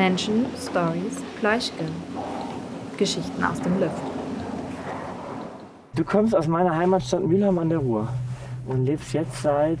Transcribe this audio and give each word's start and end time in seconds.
Menschen, 0.00 0.46
Stories, 0.56 1.22
Fleischgen. 1.40 1.86
Geschichten 2.96 3.44
aus 3.44 3.60
dem 3.60 3.78
Lüft. 3.78 4.00
Du 5.94 6.04
kommst 6.04 6.34
aus 6.34 6.48
meiner 6.48 6.74
Heimatstadt 6.74 7.22
Mülheim 7.22 7.58
an 7.58 7.68
der 7.68 7.80
Ruhr 7.80 8.08
und 8.66 8.86
lebst 8.86 9.12
jetzt 9.12 9.42
seit 9.42 9.80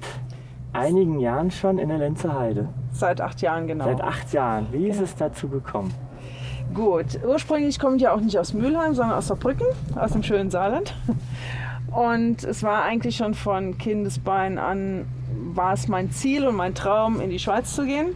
einigen 0.74 1.20
Jahren 1.20 1.50
schon 1.50 1.78
in 1.78 1.88
der 1.88 1.96
Lenzer 1.96 2.38
Heide. 2.38 2.68
Seit 2.92 3.22
acht 3.22 3.40
Jahren, 3.40 3.66
genau. 3.66 3.86
Seit 3.86 4.02
acht 4.02 4.30
Jahren. 4.34 4.66
Wie 4.72 4.88
ist 4.88 5.00
es 5.00 5.16
dazu 5.16 5.48
gekommen? 5.48 5.94
Gut, 6.74 7.18
ursprünglich 7.26 7.78
komme 7.78 7.96
ich 7.96 8.02
ja 8.02 8.12
auch 8.12 8.20
nicht 8.20 8.38
aus 8.38 8.52
Mülheim, 8.52 8.94
sondern 8.94 9.16
aus 9.16 9.28
Saarbrücken, 9.28 9.68
aus 9.96 10.12
dem 10.12 10.22
schönen 10.22 10.50
Saarland. 10.50 10.94
Und 11.92 12.44
es 12.44 12.62
war 12.62 12.82
eigentlich 12.82 13.16
schon 13.16 13.32
von 13.32 13.78
Kindesbein 13.78 14.58
an, 14.58 15.06
war 15.54 15.72
es 15.72 15.88
mein 15.88 16.10
Ziel 16.10 16.46
und 16.46 16.56
mein 16.56 16.74
Traum, 16.74 17.22
in 17.22 17.30
die 17.30 17.38
Schweiz 17.38 17.74
zu 17.74 17.86
gehen. 17.86 18.14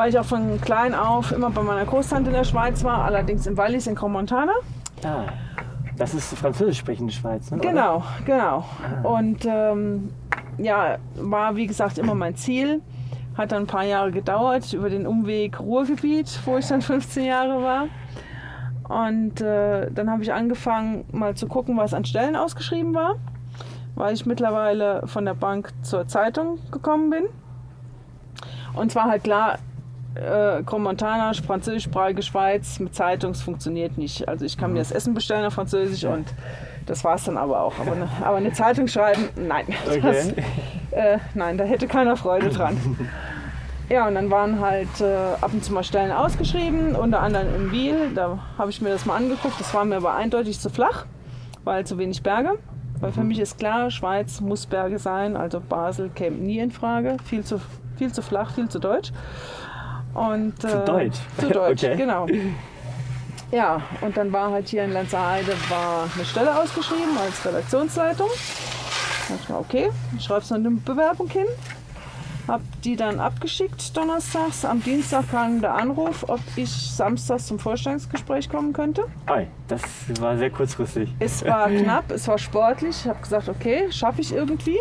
Weil 0.00 0.08
ich 0.08 0.18
auch 0.18 0.24
von 0.24 0.58
klein 0.62 0.94
auf 0.94 1.30
immer 1.30 1.50
bei 1.50 1.60
meiner 1.60 1.84
Großtante 1.84 2.30
in 2.30 2.34
der 2.34 2.44
Schweiz 2.44 2.82
war, 2.82 3.04
allerdings 3.04 3.46
in 3.46 3.58
Wallis 3.58 3.86
in 3.86 3.94
Cromontana. 3.94 4.54
Ah, 5.04 5.24
das 5.98 6.14
ist 6.14 6.32
französisch 6.38 6.78
sprechende 6.78 7.12
Schweiz, 7.12 7.50
ne? 7.50 7.58
Genau, 7.58 7.96
oder? 7.96 8.04
genau. 8.24 8.64
Und 9.02 9.44
ähm, 9.44 10.08
ja, 10.56 10.96
war 11.16 11.54
wie 11.54 11.66
gesagt 11.66 11.98
immer 11.98 12.14
mein 12.14 12.34
Ziel. 12.34 12.80
Hat 13.36 13.52
dann 13.52 13.64
ein 13.64 13.66
paar 13.66 13.84
Jahre 13.84 14.10
gedauert 14.10 14.72
über 14.72 14.88
den 14.88 15.06
Umweg 15.06 15.60
Ruhrgebiet, 15.60 16.40
wo 16.46 16.56
ich 16.56 16.66
dann 16.66 16.80
15 16.80 17.26
Jahre 17.26 17.62
war. 17.62 17.88
Und 18.88 19.42
äh, 19.42 19.90
dann 19.90 20.10
habe 20.10 20.22
ich 20.22 20.32
angefangen, 20.32 21.04
mal 21.12 21.34
zu 21.34 21.46
gucken, 21.46 21.76
was 21.76 21.92
an 21.92 22.06
Stellen 22.06 22.36
ausgeschrieben 22.36 22.94
war, 22.94 23.16
weil 23.96 24.14
ich 24.14 24.24
mittlerweile 24.24 25.06
von 25.06 25.26
der 25.26 25.34
Bank 25.34 25.74
zur 25.82 26.08
Zeitung 26.08 26.58
gekommen 26.72 27.10
bin. 27.10 27.24
Und 28.72 28.92
zwar 28.92 29.06
halt 29.10 29.24
klar, 29.24 29.58
äh, 30.14 30.62
Montana, 30.62 31.32
französischsprachige 31.34 32.22
Schweiz 32.22 32.78
mit 32.80 32.94
Zeitungs 32.94 33.42
funktioniert 33.42 33.98
nicht. 33.98 34.28
Also 34.28 34.44
ich 34.44 34.56
kann 34.56 34.72
mir 34.72 34.80
das 34.80 34.92
Essen 34.92 35.14
bestellen 35.14 35.44
auf 35.44 35.54
Französisch 35.54 36.04
und 36.04 36.26
das 36.86 37.04
war 37.04 37.14
es 37.14 37.24
dann 37.24 37.36
aber 37.36 37.60
auch. 37.62 37.78
Aber 37.78 37.92
eine, 37.92 38.08
aber 38.22 38.36
eine 38.36 38.52
Zeitung 38.52 38.88
schreiben, 38.88 39.28
nein. 39.36 39.66
Okay. 39.86 40.00
Das, 40.90 40.98
äh, 40.98 41.18
nein, 41.34 41.56
da 41.56 41.62
hätte 41.62 41.86
keiner 41.86 42.16
Freude 42.16 42.48
dran. 42.48 42.76
Ja, 43.90 44.06
und 44.06 44.14
dann 44.14 44.30
waren 44.30 44.60
halt 44.60 45.00
äh, 45.00 45.16
ab 45.40 45.50
und 45.52 45.64
zu 45.64 45.72
mal 45.72 45.82
Stellen 45.82 46.12
ausgeschrieben, 46.12 46.94
unter 46.94 47.20
anderem 47.22 47.48
im 47.56 47.72
Wiel. 47.72 48.12
Da 48.14 48.38
habe 48.56 48.70
ich 48.70 48.80
mir 48.80 48.90
das 48.90 49.04
mal 49.04 49.16
angeguckt. 49.16 49.58
Das 49.58 49.74
war 49.74 49.84
mir 49.84 49.96
aber 49.96 50.14
eindeutig 50.14 50.60
zu 50.60 50.70
flach, 50.70 51.06
weil 51.64 51.84
zu 51.84 51.98
wenig 51.98 52.22
Berge. 52.22 52.60
Weil 53.00 53.10
für 53.10 53.24
mich 53.24 53.40
ist 53.40 53.58
klar, 53.58 53.90
Schweiz 53.90 54.40
muss 54.40 54.66
Berge 54.66 55.00
sein, 55.00 55.36
also 55.36 55.58
Basel 55.58 56.08
käme 56.10 56.36
nie 56.36 56.60
in 56.60 56.70
Frage. 56.70 57.16
Viel 57.24 57.42
zu, 57.42 57.60
viel 57.96 58.12
zu 58.12 58.22
flach, 58.22 58.52
viel 58.52 58.68
zu 58.68 58.78
deutsch. 58.78 59.10
Und, 60.14 60.60
Zu 60.60 60.68
äh, 60.82 60.84
Deutsch? 60.84 61.18
Zu 61.38 61.48
deutsch, 61.48 61.84
Okay. 61.84 61.96
genau. 61.96 62.26
Ja, 63.52 63.82
und 64.00 64.16
dann 64.16 64.32
war 64.32 64.50
halt 64.52 64.68
hier 64.68 64.84
in 64.84 64.92
Lenzerheide 64.92 65.52
war 65.68 66.08
eine 66.14 66.24
Stelle 66.24 66.56
ausgeschrieben 66.56 67.16
als 67.18 67.44
Redaktionsleitung. 67.44 68.28
Da 68.28 69.34
dachte 69.34 69.42
ich 69.42 69.48
mir, 69.48 69.58
okay, 69.58 69.90
ich 70.16 70.24
schreibe 70.24 70.44
so 70.44 70.54
eine 70.54 70.70
Bewerbung 70.70 71.28
hin. 71.28 71.46
Hab 72.48 72.60
die 72.82 72.96
dann 72.96 73.20
abgeschickt 73.20 73.96
donnerstags. 73.96 74.64
Am 74.64 74.82
Dienstag 74.82 75.30
kam 75.30 75.60
der 75.60 75.74
Anruf, 75.74 76.24
ob 76.28 76.40
ich 76.56 76.70
samstags 76.70 77.46
zum 77.46 77.58
Vorstellungsgespräch 77.60 78.48
kommen 78.48 78.72
könnte. 78.72 79.04
Oi, 79.28 79.46
das 79.68 79.82
war 80.20 80.36
sehr 80.36 80.50
kurzfristig. 80.50 81.12
Es 81.20 81.44
war 81.44 81.68
knapp, 81.70 82.10
es 82.10 82.26
war 82.26 82.38
sportlich. 82.38 82.96
Ich 83.02 83.08
habe 83.08 83.20
gesagt, 83.20 83.48
okay, 83.48 83.90
schaffe 83.90 84.20
ich 84.20 84.32
irgendwie. 84.32 84.78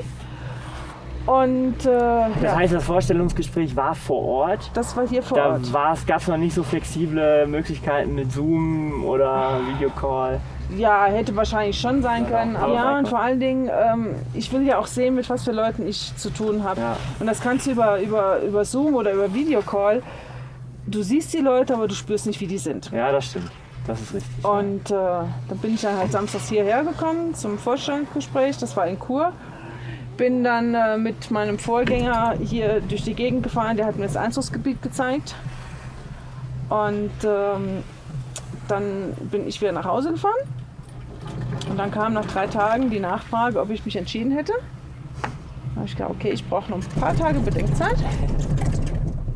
Und 1.30 1.86
äh, 1.86 1.90
Das 1.90 2.42
ja, 2.42 2.56
heißt, 2.56 2.74
das 2.74 2.84
Vorstellungsgespräch 2.86 3.76
war 3.76 3.94
vor 3.94 4.24
Ort. 4.26 4.72
das 4.74 4.98
war 4.98 5.08
hier 5.08 5.22
vor 5.22 5.38
Da 5.38 5.52
Ort. 5.52 6.08
gab 6.08 6.22
es 6.22 6.28
noch 6.28 6.38
nicht 6.38 6.56
so 6.56 6.64
flexible 6.64 7.46
Möglichkeiten 7.46 8.16
mit 8.16 8.32
Zoom 8.32 9.04
oder 9.06 9.60
Videocall. 9.74 10.40
Ja, 10.76 11.06
hätte 11.06 11.36
wahrscheinlich 11.36 11.80
schon 11.80 12.02
sein 12.02 12.24
Ja, 12.24 12.30
können. 12.40 12.56
aber 12.56 12.74
ja, 12.74 12.98
und 12.98 13.08
vor 13.08 13.20
allen 13.20 13.40
Dingen, 13.40 13.70
ähm, 13.72 14.16
ich 14.34 14.52
will 14.52 14.64
ja 14.66 14.80
auch 14.80 14.88
sehen, 14.88 15.14
mit 15.16 15.30
was 15.30 15.44
für 15.44 15.52
Leuten 15.52 15.88
ich 15.88 16.16
zu 16.16 16.32
tun 16.32 16.64
habe. 16.64 16.82
Ja. 16.82 16.98
Und 17.20 17.28
das 17.28 17.42
kannst 17.42 17.68
du 17.68 17.72
über, 17.72 18.00
über, 18.02 18.40
über 18.42 18.66
Zoom 18.66 18.96
oder 18.96 19.12
über 19.14 19.32
Videocall. 19.32 20.02
Du 20.88 21.04
siehst 21.04 21.32
die 21.34 21.40
Leute, 21.42 21.76
aber 21.76 21.88
du 21.88 21.94
spürst 21.94 22.26
nicht, 22.26 22.40
wie 22.42 22.48
die 22.48 22.58
sind. 22.58 22.90
Ja, 22.92 23.12
das 23.12 23.26
stimmt. 23.26 23.52
Das 23.86 24.02
ist 24.02 24.14
richtig. 24.16 24.46
Und 24.46 24.90
äh, 24.90 24.94
dann 24.96 25.58
bin 25.62 25.76
ich 25.76 25.82
dann 25.82 25.98
halt 25.98 26.12
samstags 26.12 26.50
hierher 26.50 26.84
gekommen 26.84 27.36
zum 27.36 27.58
Vorstellungsgespräch. 27.60 28.58
Das 28.58 28.76
war 28.76 28.88
in 28.88 29.00
Chur. 29.00 29.32
Bin 30.20 30.44
dann 30.44 30.76
äh, 30.76 30.98
mit 30.98 31.32
meinem 31.32 31.58
Vorgänger 31.58 32.36
hier 32.44 32.82
durch 32.82 33.04
die 33.04 33.14
Gegend 33.14 33.42
gefahren. 33.42 33.78
Der 33.78 33.86
hat 33.86 33.96
mir 33.96 34.04
das 34.04 34.18
Einzugsgebiet 34.18 34.82
gezeigt. 34.82 35.34
Und 36.68 37.10
ähm, 37.24 37.84
dann 38.68 39.14
bin 39.32 39.48
ich 39.48 39.62
wieder 39.62 39.72
nach 39.72 39.86
Hause 39.86 40.12
gefahren. 40.12 40.42
Und 41.70 41.78
dann 41.78 41.90
kam 41.90 42.12
nach 42.12 42.26
drei 42.26 42.48
Tagen 42.48 42.90
die 42.90 43.00
Nachfrage, 43.00 43.62
ob 43.62 43.70
ich 43.70 43.86
mich 43.86 43.96
entschieden 43.96 44.34
hätte. 44.34 44.52
Da 45.22 45.76
habe 45.78 45.86
ich 45.86 45.96
gedacht, 45.96 46.12
okay, 46.12 46.32
ich 46.32 46.46
brauche 46.46 46.70
noch 46.70 46.80
ein 46.80 47.00
paar 47.00 47.16
Tage 47.16 47.40
Bedenkzeit. 47.40 47.98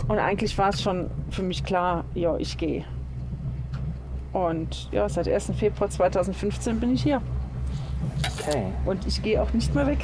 Und 0.10 0.20
eigentlich 0.20 0.58
war 0.58 0.68
es 0.68 0.82
schon 0.82 1.10
für 1.30 1.44
mich 1.44 1.64
klar, 1.64 2.04
ja, 2.14 2.36
ich 2.36 2.58
gehe. 2.58 2.84
Und 4.34 4.92
ja, 4.92 5.08
seit 5.08 5.30
1. 5.30 5.54
Februar 5.58 5.90
2015 5.90 6.78
bin 6.82 6.94
ich 6.94 7.04
hier. 7.04 7.22
Okay. 8.38 8.66
Und 8.86 9.08
ich 9.08 9.22
gehe 9.22 9.42
auch 9.42 9.54
nicht 9.54 9.74
mehr 9.74 9.88
weg. 9.88 10.00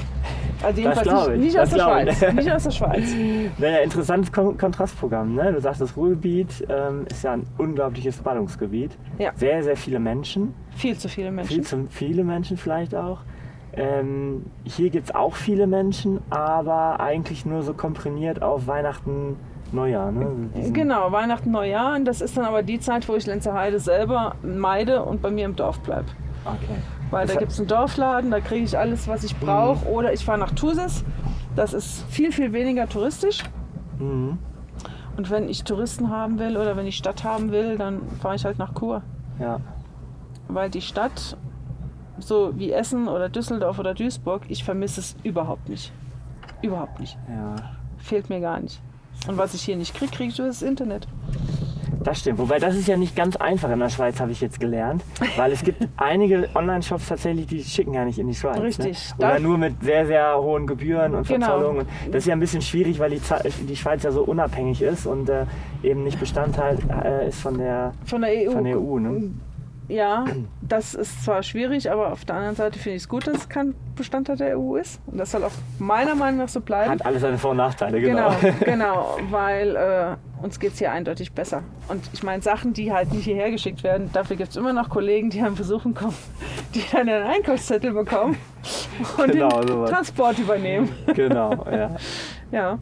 Also 0.61 0.67
Das 0.67 0.77
jedenfalls 0.77 1.07
glaub 1.07 1.27
nicht, 1.29 1.37
ich, 1.37 1.43
nicht 1.43 1.55
das 1.57 1.63
aus 1.63 1.69
der 1.69 1.77
glaub 1.85 2.07
ich. 2.07 2.17
Schweiz. 2.17 2.33
Nicht 2.33 2.51
aus 2.51 2.63
der 2.63 2.71
Schweiz. 2.71 3.03
Naja, 3.59 3.77
interessantes 3.79 4.31
Kon 4.31 4.57
Kontrastprogramm. 4.57 5.35
Ne? 5.35 5.53
Du 5.53 5.61
sagst, 5.61 5.79
das 5.81 5.95
Ruhrgebiet 5.95 6.65
ähm, 6.69 7.05
ist 7.09 7.23
ja 7.23 7.33
ein 7.33 7.45
unglaubliches 7.57 8.17
Ballungsgebiet. 8.17 8.97
Ja. 9.17 9.31
Sehr, 9.35 9.63
sehr 9.63 9.77
viele 9.77 9.99
Menschen. 9.99 10.53
Viel 10.71 10.97
zu 10.97 11.07
viele 11.07 11.27
Viel 11.27 11.35
Menschen. 11.35 11.63
zu 11.63 11.87
viele 11.89 12.23
Menschen 12.23 12.57
vielleicht 12.57 12.93
auch. 12.95 13.19
Ähm, 13.73 14.45
hier 14.65 14.89
gibt 14.89 15.09
es 15.09 15.15
auch 15.15 15.35
viele 15.35 15.67
Menschen, 15.67 16.19
aber 16.29 16.99
eigentlich 16.99 17.45
nur 17.45 17.61
so 17.61 17.73
komprimiert 17.73 18.41
auf 18.41 18.67
Weihnachten, 18.67 19.37
Neujahr. 19.71 20.11
Ne? 20.11 20.27
Diesen- 20.55 20.73
Genau, 20.73 21.11
Weihnachten, 21.11 21.51
Neujahr. 21.51 21.95
Und 21.95 22.05
das 22.05 22.19
ist 22.21 22.35
dann 22.35 22.45
aber 22.45 22.63
die 22.63 22.79
Zeit, 22.79 23.07
wo 23.07 23.15
ich 23.15 23.25
Lenzerheide 23.27 23.79
selber 23.79 24.35
meide 24.41 25.03
und 25.03 25.21
bei 25.21 25.29
mir 25.29 25.45
im 25.45 25.55
Dorf 25.55 25.79
bleibe. 25.81 26.05
Okay. 26.45 26.75
Weil 27.11 27.27
da 27.27 27.35
gibt 27.35 27.51
es 27.51 27.59
einen 27.59 27.67
Dorfladen, 27.67 28.29
da 28.31 28.39
kriege 28.39 28.63
ich 28.63 28.77
alles, 28.77 29.07
was 29.07 29.23
ich 29.23 29.35
brauche. 29.37 29.87
Oder 29.87 30.13
ich 30.13 30.23
fahre 30.23 30.37
nach 30.37 30.51
Thusis. 30.51 31.03
Das 31.55 31.73
ist 31.73 32.05
viel, 32.09 32.31
viel 32.31 32.53
weniger 32.53 32.87
touristisch. 32.87 33.43
Mhm. 33.97 34.37
Und 35.17 35.29
wenn 35.29 35.49
ich 35.49 35.63
Touristen 35.63 36.09
haben 36.09 36.39
will 36.39 36.55
oder 36.55 36.77
wenn 36.77 36.87
ich 36.87 36.95
Stadt 36.95 37.23
haben 37.23 37.51
will, 37.51 37.77
dann 37.77 38.01
fahre 38.21 38.35
ich 38.35 38.45
halt 38.45 38.57
nach 38.59 38.73
Chur. 38.73 39.01
Ja. 39.39 39.59
Weil 40.47 40.69
die 40.69 40.81
Stadt, 40.81 41.35
so 42.19 42.57
wie 42.57 42.71
Essen 42.71 43.07
oder 43.07 43.27
Düsseldorf 43.27 43.79
oder 43.79 43.93
Duisburg, 43.93 44.43
ich 44.47 44.63
vermisse 44.63 45.01
es 45.01 45.15
überhaupt 45.23 45.67
nicht. 45.67 45.91
Überhaupt 46.61 46.99
nicht. 46.99 47.17
ja. 47.27 47.55
Fehlt 47.97 48.29
mir 48.29 48.39
gar 48.39 48.61
nicht. 48.61 48.79
Und 49.27 49.37
was 49.37 49.53
ich 49.53 49.61
hier 49.61 49.75
nicht 49.75 49.93
kriege, 49.93 50.11
kriege 50.11 50.29
ich 50.29 50.35
durch 50.37 50.47
das 50.47 50.61
Internet. 50.61 51.05
Das 52.03 52.19
stimmt. 52.19 52.39
Wobei 52.39 52.59
das 52.59 52.75
ist 52.75 52.87
ja 52.87 52.95
nicht 52.97 53.15
ganz 53.15 53.35
einfach 53.35 53.69
in 53.71 53.79
der 53.79 53.89
Schweiz, 53.89 54.19
habe 54.19 54.31
ich 54.31 54.39
jetzt 54.41 54.59
gelernt. 54.59 55.03
Weil 55.35 55.51
es 55.51 55.63
gibt 55.63 55.87
einige 55.97 56.47
Online-Shops 56.55 57.07
tatsächlich, 57.09 57.47
die 57.47 57.63
schicken 57.63 57.93
ja 57.93 58.05
nicht 58.05 58.19
in 58.19 58.27
die 58.27 58.35
Schweiz. 58.35 58.59
Richtig. 58.59 58.97
Ne? 59.17 59.25
Oder 59.25 59.39
nur 59.39 59.57
mit 59.57 59.81
sehr, 59.83 60.05
sehr 60.05 60.37
hohen 60.37 60.65
Gebühren 60.65 61.13
und 61.15 61.27
Genau. 61.27 61.45
Verzollungen. 61.45 61.81
Und 62.05 62.13
Das 62.15 62.23
ist 62.23 62.27
ja 62.27 62.33
ein 62.33 62.39
bisschen 62.39 62.61
schwierig, 62.61 62.99
weil 62.99 63.09
die, 63.11 63.21
die 63.67 63.75
Schweiz 63.75 64.03
ja 64.03 64.11
so 64.11 64.23
unabhängig 64.23 64.81
ist 64.81 65.05
und 65.05 65.29
äh, 65.29 65.45
eben 65.83 66.03
nicht 66.03 66.19
Bestandteil 66.19 66.77
äh, 67.03 67.27
ist 67.27 67.41
von 67.41 67.57
der, 67.57 67.93
Von 68.05 68.21
der 68.21 68.31
EU. 68.47 68.51
von 68.51 68.63
der 68.63 68.79
EU. 68.79 68.99
Ne? 68.99 69.31
Ja, 69.89 70.23
das 70.61 70.93
ist 70.93 71.23
zwar 71.25 71.41
schwierig, 71.41 71.91
aber 71.91 72.11
auf 72.13 72.23
der 72.23 72.35
anderen 72.35 72.55
Seite 72.55 72.77
finde 72.77 72.97
ich 72.97 73.01
es 73.03 73.09
gut, 73.09 73.25
dass 73.25 73.37
es 73.37 73.49
kein 73.49 73.73
Bestandteil 73.95 74.37
der 74.37 74.57
EU 74.59 74.75
ist. 74.75 75.01
Und 75.07 75.17
das 75.17 75.31
soll 75.31 75.43
auch 75.43 75.51
meiner 75.79 76.13
Meinung 76.13 76.39
nach 76.41 76.47
so 76.49 76.61
bleiben. 76.61 76.91
Hat 76.91 77.03
alles 77.05 77.21
seine 77.23 77.39
Vor- 77.39 77.51
und 77.51 77.57
Nachteile, 77.57 77.99
genau. 77.99 78.31
Genau, 78.39 78.55
genau, 78.65 79.17
weil 79.31 79.75
äh, 79.75 80.43
uns 80.43 80.59
geht 80.59 80.73
es 80.73 80.79
hier 80.79 80.91
eindeutig 80.91 81.31
besser. 81.33 81.63
Und 81.87 82.07
ich 82.13 82.21
meine, 82.21 82.43
Sachen, 82.43 82.73
die 82.73 82.93
halt 82.93 83.11
nicht 83.11 83.23
hierher 83.23 83.49
geschickt 83.49 83.83
werden, 83.83 84.11
dafür 84.13 84.35
gibt 84.35 84.51
es 84.51 84.57
immer 84.57 84.73
noch 84.73 84.89
Kollegen, 84.89 85.31
die 85.31 85.41
an 85.41 85.55
Besuchen 85.55 85.95
kommen, 85.95 86.15
die 86.75 86.83
dann 86.91 87.09
einen 87.09 87.25
Einkaufszettel 87.25 87.91
bekommen 87.91 88.37
und 89.17 89.31
Genau, 89.31 89.49
den 89.61 89.67
sowas. 89.69 89.89
Transport 89.89 90.37
übernehmen. 90.37 90.89
genau, 91.15 91.65
ja. 91.71 91.95
Ja, 92.51 92.79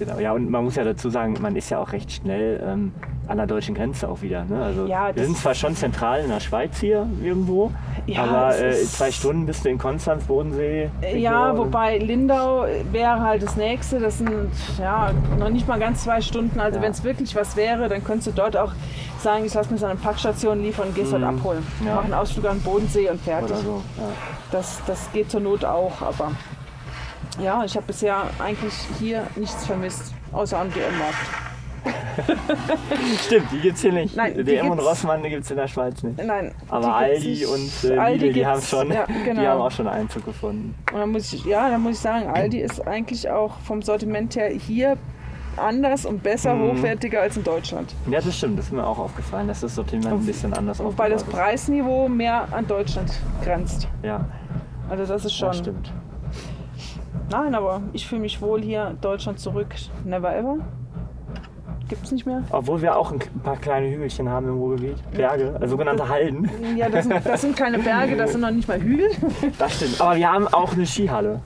Genau, 0.00 0.18
ja, 0.18 0.32
und 0.32 0.50
man 0.50 0.64
muss 0.64 0.74
ja 0.76 0.82
dazu 0.84 1.10
sagen, 1.10 1.36
man 1.40 1.54
ist 1.54 1.70
ja 1.70 1.78
auch 1.78 1.92
recht 1.92 2.10
schnell 2.10 2.60
ähm, 2.66 2.92
an 3.28 3.36
der 3.36 3.46
deutschen 3.46 3.74
Grenze 3.76 4.08
auch 4.08 4.22
wieder. 4.22 4.44
Ne? 4.46 4.60
Also 4.64 4.86
Ja, 4.86 5.14
wir 5.14 5.24
sind 5.24 5.36
zwar 5.36 5.54
schon 5.54 5.76
zentral 5.76 6.22
in 6.22 6.30
der 6.30 6.40
Schweiz 6.40 6.80
hier 6.80 7.06
irgendwo, 7.22 7.70
Ja, 8.06 8.24
aber 8.24 8.58
äh, 8.58 8.72
zwei 8.72 9.12
Stunden 9.12 9.46
bist 9.46 9.64
du 9.64 9.68
in 9.68 9.78
Konstanz, 9.78 10.24
Bodensee. 10.24 10.90
ja 11.14 11.44
Region. 11.50 11.58
wobei 11.66 11.98
Lindau 11.98 12.64
wäre 12.90 13.20
halt 13.20 13.42
das 13.42 13.56
nächste. 13.56 14.00
Das 14.00 14.18
sind 14.18 14.30
ja 14.78 15.12
noch 15.38 15.50
nicht 15.50 15.68
mal 15.68 15.78
ganz 15.78 16.02
zwei 16.04 16.20
Stunden. 16.20 16.58
Also 16.58 16.78
Ja. 16.78 16.82
wenn 16.82 16.92
es 16.92 17.04
wirklich 17.04 17.36
was 17.36 17.54
wäre, 17.56 17.88
dann 17.88 18.02
könntest 18.02 18.28
du 18.28 18.32
dort 18.32 18.56
auch 18.56 18.72
sagen, 19.18 19.44
ich 19.44 19.52
lasse 19.52 19.70
mir 19.70 19.78
so 19.78 19.84
eine 19.86 19.96
Packstation 19.96 20.62
liefern 20.62 20.88
und 20.88 20.94
gehst 20.94 21.12
dort 21.12 21.20
Mhm. 21.22 21.28
abholen. 21.28 21.66
Ja. 21.84 21.96
Mach 21.96 22.04
einen 22.04 22.14
Ausflug 22.14 22.46
an 22.46 22.56
den 22.56 22.62
Bodensee 22.62 23.10
und 23.10 23.20
fertig. 23.20 23.54
So. 23.56 23.82
Ja. 23.98 24.04
Das, 24.50 24.80
das 24.86 25.12
geht 25.12 25.30
zur 25.30 25.40
Not 25.40 25.62
auch, 25.64 26.00
aber 26.00 26.32
ja, 27.42 27.64
ich 27.64 27.74
habe 27.76 27.86
bisher 27.86 28.22
eigentlich 28.38 28.74
hier 28.98 29.26
nichts 29.36 29.66
vermisst, 29.66 30.12
außer 30.32 30.58
am 30.58 30.68
DM-Markt. 30.72 31.16
Stimmt, 33.24 33.50
die 33.52 33.60
gibt's 33.60 33.80
hier 33.80 33.92
nicht. 33.92 34.14
Nein, 34.14 34.34
die 34.36 34.44
DM 34.44 34.70
und 34.70 34.78
Rossmann 34.80 35.22
die 35.22 35.30
gibt's 35.30 35.50
in 35.50 35.56
der 35.56 35.68
Schweiz 35.68 36.02
nicht. 36.02 36.22
Nein. 36.22 36.52
Aber 36.68 36.94
Aldi 36.94 37.46
und 37.46 37.90
äh, 37.90 37.96
Aldi 37.96 38.18
Lidl, 38.26 38.32
die 38.34 38.46
haben 38.46 38.60
schon, 38.60 38.92
ja, 38.92 39.06
genau. 39.24 39.40
die 39.40 39.46
haben 39.48 39.60
auch 39.60 39.70
schon 39.70 39.88
Einzug 39.88 40.24
gefunden. 40.26 40.74
Und 40.92 40.98
dann 41.00 41.10
muss 41.10 41.32
ich, 41.32 41.44
ja, 41.46 41.70
dann 41.70 41.82
muss 41.82 41.92
ich 41.94 42.00
sagen, 42.00 42.26
Aldi 42.28 42.60
ist 42.60 42.86
eigentlich 42.86 43.30
auch 43.30 43.58
vom 43.60 43.80
Sortiment 43.80 44.36
her 44.36 44.50
hier 44.50 44.96
anders 45.56 46.04
und 46.06 46.22
besser, 46.22 46.54
Mhm. 46.54 46.72
hochwertiger 46.72 47.22
als 47.22 47.36
in 47.36 47.44
Deutschland. 47.44 47.94
Ja, 48.10 48.20
das 48.20 48.36
stimmt, 48.36 48.58
das 48.58 48.66
ist 48.66 48.72
mir 48.72 48.86
auch 48.86 48.98
aufgefallen, 48.98 49.48
dass 49.48 49.60
das 49.60 49.74
Sortiment 49.74 50.06
ein 50.12 50.26
bisschen 50.26 50.52
anders 50.52 50.78
Wobei 50.78 51.08
das 51.08 51.24
Preisniveau 51.24 52.08
mehr 52.08 52.46
an 52.52 52.66
Deutschland 52.66 53.10
grenzt. 53.42 53.84
ist. 53.84 53.88
Ja, 54.02 54.26
Also 54.90 55.06
das 55.06 55.24
ist 55.24 55.34
schon. 55.34 55.54
stimmt. 55.54 55.92
Nein, 57.30 57.54
aber 57.54 57.82
ich 57.92 58.06
fühle 58.06 58.22
mich 58.22 58.42
wohl 58.42 58.60
hier 58.60 58.96
Deutschland 59.00 59.38
zurück. 59.38 59.68
Never 60.04 60.34
ever. 60.34 60.58
Gibt's 61.88 62.12
nicht 62.12 62.26
mehr. 62.26 62.42
Obwohl 62.50 62.82
wir 62.82 62.96
auch 62.96 63.10
ein 63.12 63.18
paar 63.42 63.56
kleine 63.56 63.90
Hügelchen 63.90 64.28
haben 64.28 64.46
im 64.46 64.58
Ruhrgebiet. 64.58 64.96
Berge, 65.12 65.54
also 65.54 65.72
sogenannte 65.72 66.08
Halden. 66.08 66.48
Ja, 66.76 66.88
das 66.88 67.04
sind, 67.04 67.26
das 67.26 67.40
sind 67.40 67.56
keine 67.56 67.78
Berge, 67.78 68.16
das 68.16 68.32
sind 68.32 68.42
noch 68.42 68.50
nicht 68.50 68.68
mal 68.68 68.80
Hügel. 68.80 69.10
Das 69.58 69.74
stimmt. 69.76 70.00
Aber 70.00 70.14
wir 70.16 70.30
haben 70.30 70.46
auch 70.48 70.72
eine 70.72 70.86
Skihalle. 70.86 71.40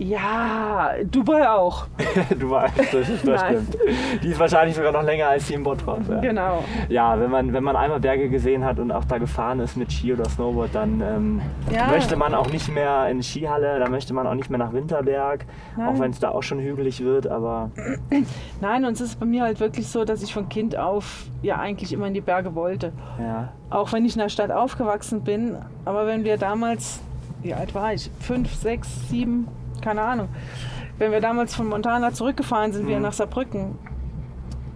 Ja, 0.00 0.92
Dubai 1.04 1.48
auch. 1.50 1.86
Du 2.38 2.50
weißt, 2.50 2.78
das, 2.92 3.22
das 3.22 3.40
stimmt. 3.42 3.76
Die 4.22 4.28
ist 4.28 4.40
wahrscheinlich 4.40 4.74
sogar 4.74 4.92
noch 4.92 5.02
länger 5.02 5.28
als 5.28 5.46
die 5.46 5.54
in 5.54 5.62
Bottrop. 5.62 6.00
Ja. 6.08 6.20
Genau. 6.20 6.64
Ja, 6.88 7.20
wenn 7.20 7.30
man, 7.30 7.52
wenn 7.52 7.62
man 7.62 7.76
einmal 7.76 8.00
Berge 8.00 8.30
gesehen 8.30 8.64
hat 8.64 8.78
und 8.78 8.90
auch 8.92 9.04
da 9.04 9.18
gefahren 9.18 9.60
ist 9.60 9.76
mit 9.76 9.92
Ski 9.92 10.14
oder 10.14 10.24
Snowboard, 10.28 10.74
dann 10.74 11.00
ähm, 11.02 11.40
Ja. 11.70 11.88
möchte 11.88 12.16
man 12.16 12.34
auch 12.34 12.50
nicht 12.50 12.68
mehr 12.70 13.08
in 13.10 13.18
die 13.18 13.24
Skihalle, 13.24 13.78
da 13.78 13.88
möchte 13.90 14.14
man 14.14 14.26
auch 14.26 14.34
nicht 14.34 14.48
mehr 14.48 14.58
nach 14.58 14.72
Winterberg, 14.72 15.44
auch 15.74 15.78
Nein. 15.78 15.98
wenn 16.00 16.10
es 16.12 16.18
da 16.18 16.30
auch 16.30 16.42
schon 16.42 16.60
hügelig 16.60 17.04
wird, 17.04 17.26
aber 17.26 17.70
Nein, 18.62 18.84
und 18.86 18.92
es 18.94 19.00
ist 19.02 19.20
bei 19.20 19.26
mir 19.26 19.42
halt 19.42 19.60
wirklich 19.60 19.86
so, 19.88 20.04
dass 20.06 20.22
ich 20.22 20.32
von 20.32 20.48
Kind 20.48 20.76
auf 20.78 21.26
ja 21.42 21.56
eigentlich 21.58 21.92
immer 21.92 22.06
in 22.06 22.14
die 22.14 22.20
Berge 22.22 22.54
wollte. 22.54 22.92
ja. 23.18 23.52
Auch 23.68 23.92
wenn 23.92 24.04
ich 24.04 24.14
in 24.16 24.20
der 24.20 24.30
Stadt 24.30 24.50
aufgewachsen 24.50 25.22
bin. 25.22 25.54
Aber 25.84 26.04
wenn 26.06 26.24
wir 26.24 26.38
damals, 26.38 27.00
wie 27.42 27.54
alt 27.54 27.72
war 27.72 27.92
ich? 27.94 28.10
Fünf, 28.18 28.52
sechs, 28.52 29.08
sieben, 29.08 29.46
keine 29.82 30.02
Ahnung. 30.02 30.28
Wenn 30.98 31.12
wir 31.12 31.20
damals 31.20 31.54
von 31.54 31.66
Montana 31.68 32.12
zurückgefahren 32.12 32.72
sind, 32.72 32.86
wieder 32.86 32.96
Mhm. 32.98 33.02
nach 33.04 33.12
Saarbrücken. 33.12 33.78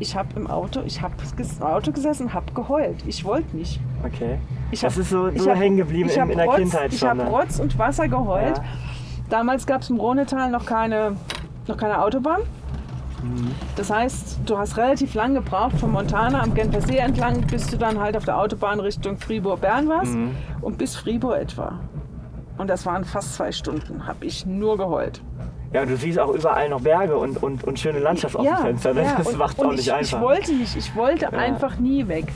Ich 0.01 0.17
habe 0.17 0.29
im 0.37 0.49
Auto, 0.49 0.81
ich 0.85 1.01
habe 1.03 1.15
im 1.39 1.62
Auto 1.62 1.93
gesessen, 1.93 2.35
habe 2.35 2.53
geheult. 2.53 3.05
Ich 3.06 3.25
wollte 3.25 3.56
nicht. 3.56 3.81
Okay. 4.05 4.39
Ich 4.71 4.81
das 4.81 4.95
hab- 4.95 5.01
ist 5.03 5.11
so, 5.11 5.29
ich 5.29 5.41
so 5.41 5.53
hängen 5.53 5.77
geblieben 5.77 6.09
ich 6.09 6.17
in, 6.17 6.31
in 6.31 6.37
der 6.37 6.47
Rotz, 6.47 6.56
Kindheit 6.56 6.93
Ich 6.93 6.99
schon. 6.99 7.11
habe 7.11 7.23
ne? 7.25 7.31
Rotz 7.31 7.61
und 7.61 7.79
Wasser 7.79 8.09
geheult. 8.09 8.59
Ja. 8.59 8.65
Damals 9.31 9.67
gab 9.67 9.83
es 9.83 9.91
im 9.91 9.99
Rhonetal 10.01 10.51
noch 10.51 10.67
keine, 10.67 11.17
noch 11.69 11.77
keine 11.77 12.03
Autobahn. 12.03 12.41
Mhm. 13.23 13.53
Das 13.77 13.91
heißt, 13.91 14.41
du 14.45 14.59
hast 14.59 14.77
relativ 14.77 15.15
lang 15.15 15.35
gebraucht 15.35 15.79
von 15.79 15.93
Montana 15.93 16.43
am 16.43 16.53
Genfer 16.55 16.81
See 16.81 16.97
entlang, 16.99 17.43
bis 17.47 17.69
du 17.69 17.77
dann 17.79 18.01
halt 18.01 18.17
auf 18.17 18.25
der 18.25 18.39
Autobahn 18.39 18.81
Richtung 18.81 19.17
Fribourg-Bern 19.17 19.89
warst 19.89 20.15
Mhm. 20.15 20.33
und 20.61 20.77
bis 20.77 20.97
Fribourg 20.97 21.37
etwa. 21.37 21.79
Und 22.56 22.69
das 22.71 22.87
waren 22.87 23.05
fast 23.05 23.35
zwei 23.35 23.51
Stunden, 23.53 24.06
habe 24.06 24.25
ich 24.25 24.47
nur 24.47 24.77
geheult. 24.77 25.21
Ja, 25.73 25.83
und 25.83 25.91
du 25.91 25.97
siehst 25.97 26.21
auch 26.21 26.33
überall 26.33 26.69
noch 26.69 26.81
Berge 26.81 27.17
und, 27.17 27.43
und, 27.43 27.65
und 27.65 27.79
schöne 27.81 27.99
Landschaft 27.99 28.37
auf 28.37 28.47
dem 28.47 28.56
Fenster. 28.56 28.95
Ne? 28.95 29.03
ja, 29.03 29.15
Das 29.19 29.37
macht 29.37 29.59
auch 29.59 29.73
nicht 29.73 29.81
ich, 29.81 29.93
einfach. 29.93 30.19
Ich 30.19 30.25
wollte 30.25 30.53
nicht, 30.53 30.77
ich 30.77 30.95
wollte 30.95 31.33
einfach 31.33 31.79
nie 31.81 32.06
weg. 32.06 32.27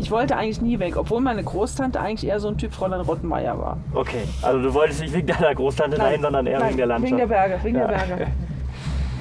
Ich 0.00 0.10
wollte 0.10 0.36
eigentlich 0.36 0.60
nie 0.60 0.78
weg, 0.78 0.98
obwohl 0.98 1.22
meine 1.22 1.42
Großtante 1.42 1.98
eigentlich 1.98 2.28
eher 2.28 2.38
so 2.40 2.48
ein 2.48 2.58
Typ 2.58 2.74
Fräulein 2.74 3.00
Rottenmeier 3.00 3.58
war. 3.58 3.78
Okay, 3.94 4.24
also 4.42 4.60
du 4.60 4.74
wolltest 4.74 5.00
nicht 5.00 5.14
wegen 5.14 5.28
deiner 5.28 5.54
Großtante 5.54 5.96
dahin, 5.96 6.20
sondern 6.20 6.46
eher 6.46 6.58
Nein, 6.58 6.68
wegen 6.68 6.76
der 6.76 6.86
Landschaft. 6.86 7.10
Wegen 7.10 7.16
der 7.16 7.26
Berge, 7.26 7.58
wegen 7.62 7.78
Ja. 7.78 7.86
der 7.86 7.96
Berge. 7.96 8.26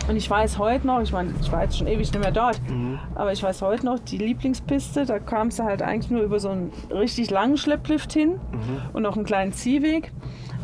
Und 0.09 0.17
ich 0.17 0.29
weiß 0.29 0.57
heute 0.59 0.85
noch, 0.85 0.99
ich 1.01 1.13
meine, 1.13 1.33
ich 1.39 1.49
war 1.51 1.63
jetzt 1.63 1.77
schon 1.77 1.87
ewig 1.87 2.11
nicht 2.11 2.19
mehr 2.19 2.31
dort, 2.31 2.59
Mhm. 2.69 2.99
aber 3.15 3.31
ich 3.31 3.41
weiß 3.41 3.61
heute 3.61 3.85
noch, 3.85 3.99
die 3.99 4.17
Lieblingspiste, 4.17 5.05
da 5.05 5.17
kamst 5.19 5.59
du 5.59 5.63
halt 5.63 5.81
eigentlich 5.81 6.11
nur 6.11 6.21
über 6.23 6.39
so 6.39 6.49
einen 6.49 6.71
richtig 6.91 7.29
langen 7.31 7.55
Schlepplift 7.55 8.11
hin 8.11 8.31
Mhm. 8.51 8.81
und 8.91 9.03
noch 9.03 9.15
einen 9.15 9.25
kleinen 9.25 9.53
Ziehweg. 9.53 10.11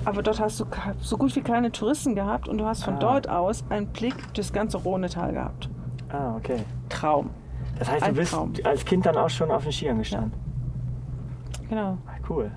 Aber 0.06 0.24
dort 0.24 0.40
hast 0.42 0.60
du 0.60 0.66
so 1.00 1.18
gut 1.18 1.36
wie 1.36 1.42
keine 1.42 1.72
Touristen 1.72 2.16
gehabt 2.16 2.50
und 2.50 2.58
du 2.58 2.66
hast 2.66 2.84
von 2.84 2.96
Ah. 2.96 3.00
dort 3.00 3.30
aus 3.30 3.64
einen 3.70 3.88
Blick 3.88 4.16
durchs 4.34 4.52
ganze 4.52 4.78
Rhonetal 4.78 5.32
gehabt. 5.34 5.70
Ah, 6.10 6.36
okay. 6.36 6.60
Traum. 6.90 7.30
Das 7.78 7.90
heißt, 7.90 8.02
du 8.02 8.06
Ein 8.08 8.16
bist 8.16 8.34
Traum. 8.34 8.54
als 8.66 8.84
Kind 8.84 9.06
dann 9.06 9.16
auch 9.16 9.30
schon 9.30 9.52
auf 9.52 9.64
den 9.64 9.72
Skiern 9.72 9.98
gestanden. 10.00 10.34
Genau. 11.70 11.98
Ah, 12.08 12.12
cool. 12.30 12.52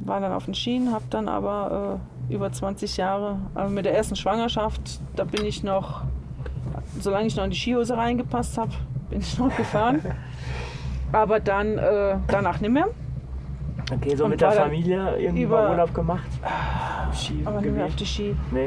War 0.00 0.20
dann 0.20 0.32
auf 0.32 0.44
den 0.46 0.54
Schienen, 0.54 0.92
hab 0.92 1.08
dann 1.10 1.28
aber 1.28 2.00
äh, 2.00 2.17
über 2.28 2.50
20 2.52 2.96
Jahre, 2.96 3.38
aber 3.54 3.68
mit 3.70 3.84
der 3.84 3.94
ersten 3.96 4.16
Schwangerschaft, 4.16 5.00
da 5.16 5.24
bin 5.24 5.44
ich 5.44 5.62
noch, 5.62 6.02
solange 7.00 7.26
ich 7.26 7.36
noch 7.36 7.44
in 7.44 7.50
die 7.50 7.56
Skihose 7.56 7.96
reingepasst 7.96 8.58
habe, 8.58 8.72
bin 9.10 9.20
ich 9.20 9.38
noch 9.38 9.54
gefahren. 9.56 10.00
aber 11.12 11.40
dann 11.40 11.78
äh, 11.78 12.16
danach 12.28 12.60
nicht 12.60 12.70
mehr. 12.72 12.88
Okay, 13.90 14.14
so 14.14 14.24
Und 14.24 14.30
mit 14.30 14.40
der 14.42 14.52
Familie 14.52 15.16
irgendwie 15.18 15.42
über- 15.42 15.70
Urlaub 15.70 15.94
gemacht? 15.94 16.28
Ski 17.14 17.40
Aber 17.46 17.60
nicht 17.62 17.74
mehr 17.74 17.86
auf 17.86 17.96
die 17.96 18.04
Ski. 18.04 18.36
Nee? 18.50 18.66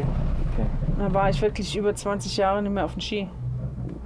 Okay. 0.54 0.66
Da 0.98 1.14
war 1.14 1.30
ich 1.30 1.40
wirklich 1.42 1.78
über 1.78 1.94
20 1.94 2.38
Jahre 2.38 2.62
nicht 2.64 2.72
mehr 2.72 2.86
auf 2.86 2.94
den 2.94 3.02
Ski. 3.02 3.28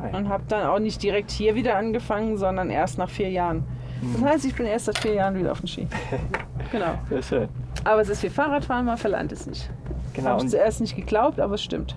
Ei. 0.02 0.18
Und 0.18 0.28
habe 0.28 0.44
dann 0.50 0.68
auch 0.68 0.80
nicht 0.80 1.02
direkt 1.02 1.32
hier 1.32 1.56
wieder 1.56 1.78
angefangen, 1.78 2.38
sondern 2.38 2.70
erst 2.70 2.98
nach 2.98 3.10
vier 3.10 3.30
Jahren. 3.30 3.64
Das 4.12 4.22
Mhm. 4.22 4.26
heißt, 4.26 4.46
ich 4.46 4.54
bin 4.56 4.66
erst 4.66 4.86
seit 4.86 4.98
vier 4.98 5.14
Jahren 5.14 5.38
wieder 5.40 5.54
auf 5.54 5.60
den 5.62 5.68
Ski. 5.68 5.88
Genau. 6.72 6.96
Sehr 7.10 7.22
schön. 7.22 7.48
Aber 7.86 8.02
es 8.02 8.10
ist 8.10 8.22
wie 8.24 8.30
Fahrradfahren, 8.30 8.86
man 8.86 8.98
verlernt 8.98 9.32
es 9.32 9.48
nicht. 9.48 9.70
Genau. 10.14 10.32
Habe 10.32 10.44
ich 10.44 10.50
zuerst 10.50 10.82
nicht 10.82 10.96
geglaubt, 10.96 11.40
aber 11.40 11.54
es 11.56 11.64
stimmt. 11.64 11.96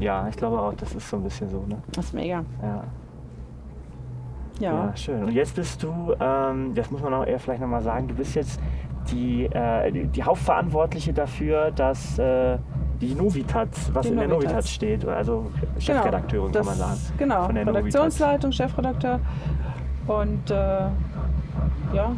ja, 0.00 0.26
ich 0.28 0.36
glaube 0.36 0.58
auch, 0.60 0.72
das 0.74 0.94
ist 0.94 1.08
so 1.10 1.16
ein 1.16 1.22
bisschen 1.24 1.50
so, 1.50 1.64
ne? 1.66 1.76
Das 1.92 2.06
ist 2.06 2.14
mega. 2.14 2.44
Ja. 2.62 2.84
Ja. 4.58 4.72
Ja, 4.86 4.96
schön. 4.96 5.24
Und 5.24 5.32
jetzt 5.32 5.54
bist 5.56 5.82
du, 5.82 6.14
ähm, 6.18 6.74
das 6.74 6.90
muss 6.90 7.02
man 7.02 7.12
auch 7.12 7.26
eher 7.26 7.38
vielleicht 7.38 7.60
nochmal 7.60 7.82
sagen, 7.82 8.08
du 8.08 8.14
bist 8.14 8.34
jetzt 8.34 8.58
die, 9.10 9.44
äh, 9.44 9.92
die, 9.92 10.06
die 10.06 10.22
Hauptverantwortliche 10.22 11.12
dafür, 11.12 11.70
dass 11.72 12.18
äh, 12.18 12.56
die 13.00 13.14
Novitat, 13.14 13.68
was 13.92 14.06
Die 14.06 14.12
in 14.12 14.18
der 14.18 14.28
Novitat. 14.28 14.52
Novitat 14.54 14.68
steht, 14.68 15.04
also 15.06 15.50
Chefredakteurin 15.78 16.52
Genau, 16.52 16.64
kann 16.64 16.66
man 16.66 16.76
sagen. 16.76 17.00
Genau, 17.18 17.44
von 17.46 17.54
der. 17.54 17.66
Redaktionsleitung, 17.66 18.52
Chefredakteur. 18.52 19.20
Und 20.06 20.50
äh, 20.50 20.54
ja, 21.96 22.12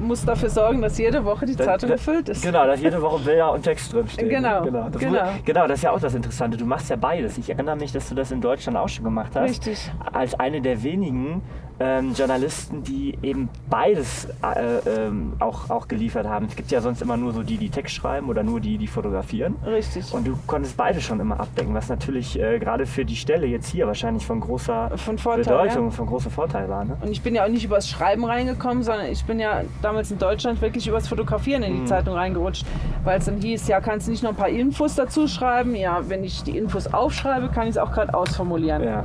muss 0.00 0.24
dafür 0.24 0.50
sorgen, 0.50 0.82
dass 0.82 0.98
jede 0.98 1.24
Woche 1.24 1.46
die 1.46 1.56
Zeitung 1.56 1.88
das- 1.90 2.04
gefüllt 2.04 2.28
ist. 2.28 2.42
Genau, 2.42 2.66
dass 2.66 2.80
jede 2.80 3.00
Woche 3.00 3.22
Bilder 3.24 3.52
und 3.52 3.62
Text 3.62 3.92
drin 3.92 4.08
stehen. 4.08 4.28
Genau, 4.28 4.62
genau. 4.62 4.88
Das, 4.90 5.00
genau. 5.00 5.24
mu- 5.24 5.30
genau, 5.44 5.66
das 5.66 5.78
ist 5.78 5.82
ja 5.84 5.90
auch 5.92 6.00
das 6.00 6.14
Interessante. 6.14 6.56
Du 6.56 6.66
machst 6.66 6.90
ja 6.90 6.96
beides. 6.96 7.38
Ich 7.38 7.48
erinnere 7.48 7.76
mich, 7.76 7.92
dass 7.92 8.08
du 8.08 8.14
das 8.14 8.30
in 8.32 8.40
Deutschland 8.40 8.76
auch 8.76 8.88
schon 8.88 9.04
gemacht 9.04 9.32
hast. 9.34 9.48
Richtig. 9.50 9.90
Als 10.12 10.38
eine 10.38 10.60
der 10.60 10.82
wenigen 10.82 11.42
ähm, 11.82 12.14
Journalisten, 12.14 12.84
die 12.84 13.18
eben 13.22 13.48
beides 13.68 14.28
äh, 14.42 14.78
ähm, 14.88 15.32
auch, 15.40 15.68
auch 15.68 15.88
geliefert 15.88 16.26
haben. 16.26 16.46
Es 16.46 16.54
gibt 16.54 16.70
ja 16.70 16.80
sonst 16.80 17.02
immer 17.02 17.16
nur 17.16 17.32
so 17.32 17.42
die, 17.42 17.56
die 17.56 17.70
Text 17.70 17.94
schreiben 17.94 18.28
oder 18.28 18.42
nur 18.44 18.60
die, 18.60 18.78
die 18.78 18.86
fotografieren. 18.86 19.56
Richtig. 19.66 20.12
Und 20.14 20.26
du 20.26 20.38
konntest 20.46 20.76
beide 20.76 21.00
schon 21.00 21.18
immer 21.18 21.40
abdecken, 21.40 21.74
was 21.74 21.88
natürlich 21.88 22.38
äh, 22.38 22.58
gerade 22.60 22.86
für 22.86 23.04
die 23.04 23.16
Stelle 23.16 23.46
jetzt 23.46 23.68
hier 23.68 23.86
wahrscheinlich 23.86 24.24
von 24.24 24.38
großer 24.40 24.92
Von 24.96 25.18
Vorteil, 25.18 25.42
Bedeutung, 25.44 25.84
ja. 25.86 25.90
von 25.90 26.06
großem 26.06 26.30
Vorteil 26.30 26.68
war. 26.68 26.84
Ne? 26.84 26.96
Und 27.00 27.10
ich 27.10 27.20
bin 27.22 27.34
ja 27.34 27.44
auch 27.44 27.48
nicht 27.48 27.64
übers 27.64 27.88
Schreiben 27.88 28.24
reingekommen, 28.24 28.82
sondern 28.84 29.06
ich 29.06 29.24
bin 29.24 29.40
ja 29.40 29.62
damals 29.82 30.10
in 30.12 30.18
Deutschland 30.18 30.60
wirklich 30.60 30.86
übers 30.86 31.08
Fotografieren 31.08 31.62
in 31.64 31.72
die 31.74 31.80
Mhm. 31.80 31.86
Zeitung 31.86 32.14
reingerutscht. 32.14 32.64
Weil 33.02 33.18
es 33.18 33.24
dann 33.24 33.40
hieß, 33.40 33.66
ja, 33.66 33.80
kannst 33.80 34.06
du 34.06 34.12
nicht 34.12 34.22
noch 34.22 34.30
ein 34.30 34.36
paar 34.36 34.48
Infos 34.48 34.94
dazu 34.94 35.26
schreiben? 35.26 35.74
Ja, 35.74 36.08
wenn 36.08 36.22
ich 36.22 36.42
die 36.44 36.56
Infos 36.56 36.86
aufschreibe, 36.86 37.48
kann 37.48 37.64
ich 37.64 37.70
es 37.70 37.78
auch 37.78 37.90
gerade 37.90 38.14
ausformulieren. 38.14 38.84
Ja. 38.84 39.04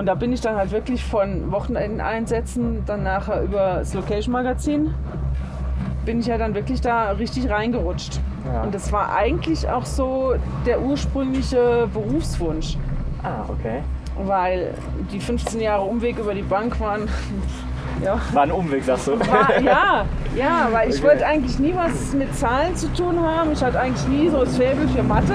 Und 0.00 0.06
da 0.06 0.14
bin 0.14 0.32
ich 0.32 0.40
dann 0.40 0.56
halt 0.56 0.70
wirklich 0.72 1.04
von 1.04 1.52
Wochenendeinsätzen 1.52 2.84
dann 2.86 3.02
nachher 3.02 3.42
über 3.42 3.74
das 3.80 3.92
Location 3.92 4.32
Magazin 4.32 4.94
bin 6.06 6.20
ich 6.20 6.26
ja 6.26 6.38
dann 6.38 6.54
wirklich 6.54 6.80
da 6.80 7.10
richtig 7.10 7.50
reingerutscht. 7.50 8.18
Ja. 8.50 8.62
Und 8.62 8.74
das 8.74 8.90
war 8.92 9.14
eigentlich 9.14 9.68
auch 9.68 9.84
so 9.84 10.36
der 10.64 10.80
ursprüngliche 10.80 11.86
Berufswunsch, 11.92 12.78
Ah, 13.22 13.44
okay. 13.50 13.80
weil 14.24 14.72
die 15.12 15.20
15 15.20 15.60
Jahre 15.60 15.82
Umweg 15.82 16.18
über 16.18 16.32
die 16.32 16.40
Bank 16.42 16.80
waren. 16.80 17.02
Ja, 18.02 18.18
War 18.32 18.44
ein 18.44 18.52
Umweg, 18.52 18.82
sagst 18.84 19.08
du. 19.08 19.20
war, 19.20 19.60
ja, 19.60 20.06
ja, 20.34 20.68
weil 20.70 20.88
ich 20.88 20.96
Okay. 21.00 21.08
wollte 21.08 21.26
eigentlich 21.26 21.58
nie 21.58 21.74
was 21.76 22.14
mit 22.14 22.34
Zahlen 22.34 22.74
zu 22.74 22.90
tun 22.94 23.20
haben. 23.20 23.52
Ich 23.52 23.62
hatte 23.62 23.78
eigentlich 23.78 24.08
nie 24.08 24.30
so 24.30 24.42
das 24.42 24.56
Faible 24.56 24.88
für 24.88 25.02
Mathe. 25.02 25.34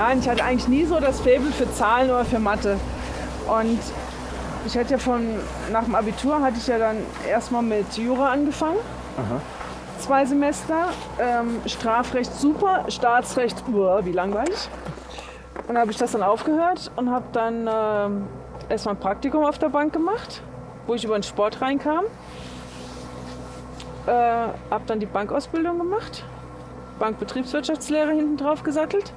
Nein, 0.00 0.20
ich 0.20 0.28
hatte 0.30 0.42
eigentlich 0.42 0.66
nie 0.66 0.86
so 0.86 0.98
das 0.98 1.20
Faible 1.20 1.52
für 1.52 1.70
Zahlen 1.74 2.08
oder 2.08 2.24
für 2.24 2.38
Mathe. 2.38 2.78
Und 3.46 3.78
ich 4.64 4.78
hatte 4.78 4.92
ja 4.92 4.98
von, 4.98 5.20
nach 5.70 5.84
dem 5.84 5.94
Abitur 5.94 6.40
hatte 6.40 6.56
ich 6.56 6.66
ja 6.68 6.78
dann 6.78 6.96
erstmal 7.28 7.60
mit 7.60 7.98
Jura 7.98 8.32
angefangen. 8.32 8.78
Zwei 9.98 10.24
Semester. 10.24 10.88
Ähm, 11.18 11.60
Strafrecht 11.66 12.32
super, 12.32 12.86
Staatsrecht, 12.88 13.62
uah, 13.70 14.02
wie 14.06 14.12
langweilig. 14.12 14.70
Und 15.68 15.76
habe 15.76 15.90
ich 15.90 15.98
das 15.98 16.12
dann 16.12 16.22
aufgehört 16.22 16.90
und 16.96 17.10
habe 17.10 17.26
dann 17.32 17.68
ähm, 17.70 18.26
erstmal 18.70 18.94
ein 18.94 19.00
Praktikum 19.00 19.44
auf 19.44 19.58
der 19.58 19.68
Bank 19.68 19.92
gemacht, 19.92 20.40
wo 20.86 20.94
ich 20.94 21.04
über 21.04 21.18
den 21.18 21.24
Sport 21.24 21.60
reinkam. 21.60 22.06
Äh, 24.06 24.12
habe 24.12 24.84
dann 24.86 24.98
die 24.98 25.04
Bankausbildung 25.04 25.76
gemacht 25.76 26.24
Bankbetriebswirtschaftslehre 26.98 28.12
hinten 28.12 28.38
drauf 28.38 28.62
gesattelt. 28.62 29.12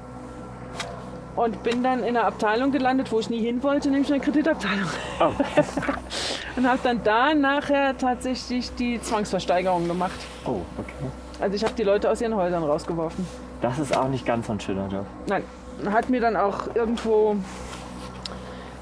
Und 1.35 1.63
bin 1.63 1.81
dann 1.81 1.99
in 1.99 2.15
einer 2.15 2.25
Abteilung 2.25 2.71
gelandet, 2.71 3.11
wo 3.11 3.19
ich 3.19 3.29
nie 3.29 3.39
hin 3.39 3.63
wollte, 3.63 3.89
nämlich 3.89 4.09
in 4.09 4.15
der 4.15 4.23
Kreditabteilung. 4.23 4.89
Oh. 5.19 5.31
Und 6.55 6.67
habe 6.67 6.79
dann 6.83 7.03
da 7.03 7.33
nachher 7.33 7.97
tatsächlich 7.97 8.73
die 8.75 9.01
Zwangsversteigerung 9.01 9.87
gemacht. 9.87 10.19
Oh, 10.45 10.61
okay. 10.77 11.11
Also 11.41 11.55
ich 11.55 11.63
habe 11.63 11.73
die 11.73 11.83
Leute 11.83 12.11
aus 12.11 12.21
ihren 12.21 12.35
Häusern 12.35 12.63
rausgeworfen. 12.63 13.25
Das 13.61 13.79
ist 13.79 13.97
auch 13.97 14.07
nicht 14.07 14.25
ganz 14.25 14.47
so 14.47 14.53
ein 14.53 14.59
schöner 14.59 14.87
Job. 14.87 15.05
Nein, 15.25 15.43
hat 15.89 16.09
mir 16.09 16.21
dann 16.21 16.35
auch 16.35 16.75
irgendwo, 16.75 17.35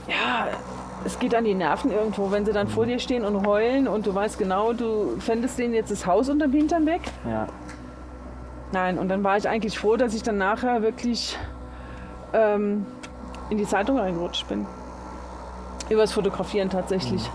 ja, 0.07 0.47
es 1.05 1.17
geht 1.17 1.33
an 1.33 1.45
die 1.45 1.53
Nerven 1.53 1.91
irgendwo, 1.91 2.31
wenn 2.31 2.45
sie 2.45 2.51
dann 2.51 2.67
vor 2.67 2.85
dir 2.85 2.99
stehen 2.99 3.23
und 3.23 3.45
heulen 3.45 3.87
und 3.87 4.05
du 4.05 4.13
weißt 4.13 4.37
genau, 4.37 4.73
du 4.73 5.17
fändest 5.19 5.57
denen 5.57 5.73
jetzt 5.73 5.91
das 5.91 6.05
Haus 6.05 6.29
unterm 6.29 6.51
Hintern 6.51 6.85
weg. 6.85 7.01
Ja. 7.25 7.47
Nein, 8.73 8.97
und 8.97 9.09
dann 9.09 9.23
war 9.23 9.37
ich 9.37 9.47
eigentlich 9.47 9.79
froh, 9.79 9.97
dass 9.97 10.13
ich 10.13 10.23
dann 10.23 10.37
nachher 10.37 10.81
wirklich 10.81 11.37
ähm, 12.33 12.85
in 13.49 13.57
die 13.57 13.65
Zeitung 13.65 13.99
reingerutscht 13.99 14.47
bin. 14.47 14.65
Übers 15.89 16.13
Fotografieren 16.13 16.69
tatsächlich. 16.69 17.29